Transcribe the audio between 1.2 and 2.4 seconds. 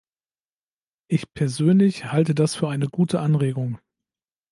persönlich halte